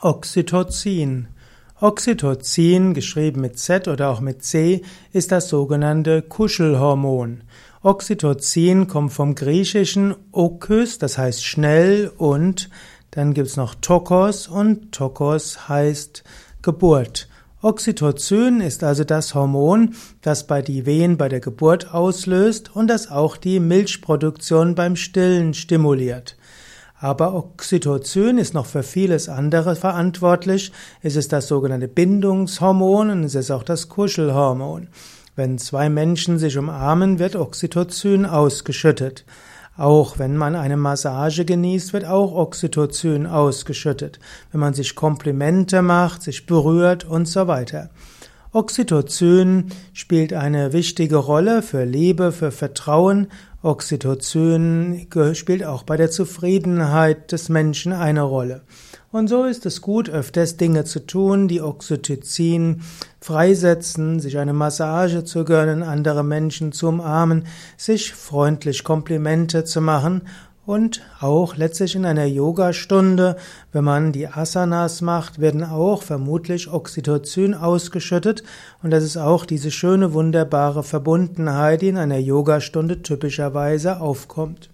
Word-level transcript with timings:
Oxytocin. 0.00 1.26
Oxytocin, 1.80 2.94
geschrieben 2.94 3.40
mit 3.40 3.58
Z 3.58 3.88
oder 3.88 4.10
auch 4.10 4.20
mit 4.20 4.44
C, 4.44 4.82
ist 5.12 5.32
das 5.32 5.48
sogenannte 5.48 6.22
Kuschelhormon. 6.22 7.42
Oxytocin 7.82 8.86
kommt 8.86 9.12
vom 9.12 9.34
griechischen 9.34 10.14
Okys, 10.30 10.98
das 10.98 11.18
heißt 11.18 11.44
schnell, 11.44 12.12
und 12.16 12.70
dann 13.10 13.34
gibt's 13.34 13.56
noch 13.56 13.74
Tokos 13.74 14.46
und 14.46 14.92
Tokos 14.92 15.68
heißt 15.68 16.22
Geburt. 16.62 17.28
Oxytocin 17.60 18.60
ist 18.60 18.84
also 18.84 19.02
das 19.02 19.34
Hormon, 19.34 19.96
das 20.22 20.46
bei 20.46 20.62
die 20.62 20.86
Wehen 20.86 21.16
bei 21.16 21.28
der 21.28 21.40
Geburt 21.40 21.92
auslöst 21.92 22.70
und 22.72 22.86
das 22.86 23.10
auch 23.10 23.36
die 23.36 23.58
Milchproduktion 23.58 24.76
beim 24.76 24.94
Stillen 24.94 25.54
stimuliert. 25.54 26.36
Aber 27.00 27.34
Oxytocin 27.34 28.38
ist 28.38 28.54
noch 28.54 28.66
für 28.66 28.82
vieles 28.82 29.28
andere 29.28 29.76
verantwortlich. 29.76 30.72
Es 31.00 31.14
ist 31.14 31.32
das 31.32 31.46
sogenannte 31.46 31.86
Bindungshormon 31.86 33.10
und 33.10 33.24
es 33.24 33.36
ist 33.36 33.52
auch 33.52 33.62
das 33.62 33.88
Kuschelhormon. 33.88 34.88
Wenn 35.36 35.58
zwei 35.58 35.88
Menschen 35.88 36.38
sich 36.38 36.58
umarmen, 36.58 37.20
wird 37.20 37.36
Oxytocin 37.36 38.26
ausgeschüttet. 38.26 39.24
Auch 39.76 40.18
wenn 40.18 40.36
man 40.36 40.56
eine 40.56 40.76
Massage 40.76 41.44
genießt, 41.44 41.92
wird 41.92 42.04
auch 42.04 42.32
Oxytocin 42.32 43.26
ausgeschüttet. 43.26 44.18
Wenn 44.50 44.60
man 44.60 44.74
sich 44.74 44.96
Komplimente 44.96 45.82
macht, 45.82 46.24
sich 46.24 46.46
berührt 46.46 47.04
und 47.04 47.28
so 47.28 47.46
weiter. 47.46 47.90
Oxytocin 48.50 49.66
spielt 49.92 50.32
eine 50.32 50.72
wichtige 50.72 51.16
Rolle 51.16 51.62
für 51.62 51.84
Liebe, 51.84 52.32
für 52.32 52.50
Vertrauen. 52.50 53.28
Oxytocin 53.60 55.08
spielt 55.32 55.64
auch 55.64 55.82
bei 55.82 55.96
der 55.96 56.12
Zufriedenheit 56.12 57.32
des 57.32 57.48
Menschen 57.48 57.92
eine 57.92 58.22
Rolle. 58.22 58.62
Und 59.10 59.28
so 59.28 59.44
ist 59.44 59.66
es 59.66 59.80
gut, 59.80 60.08
öfters 60.08 60.58
Dinge 60.58 60.84
zu 60.84 61.04
tun, 61.04 61.48
die 61.48 61.60
Oxytocin 61.60 62.82
freisetzen, 63.20 64.20
sich 64.20 64.38
eine 64.38 64.52
Massage 64.52 65.24
zu 65.24 65.44
gönnen, 65.44 65.82
andere 65.82 66.22
Menschen 66.22 66.72
zu 66.72 66.88
umarmen, 66.88 67.46
sich 67.76 68.12
freundlich 68.12 68.84
Komplimente 68.84 69.64
zu 69.64 69.80
machen 69.80 70.22
und 70.68 71.00
auch 71.20 71.56
letztlich 71.56 71.94
in 71.94 72.04
einer 72.04 72.26
Yogastunde, 72.26 73.36
wenn 73.72 73.84
man 73.84 74.12
die 74.12 74.28
Asanas 74.28 75.00
macht, 75.00 75.40
werden 75.40 75.64
auch 75.64 76.02
vermutlich 76.02 76.70
Oxytocin 76.70 77.54
ausgeschüttet. 77.54 78.42
Und 78.82 78.90
das 78.90 79.02
ist 79.02 79.16
auch 79.16 79.46
diese 79.46 79.70
schöne, 79.70 80.12
wunderbare 80.12 80.82
Verbundenheit, 80.82 81.80
die 81.80 81.88
in 81.88 81.96
einer 81.96 82.18
Yogastunde 82.18 83.00
typischerweise 83.00 84.02
aufkommt. 84.02 84.68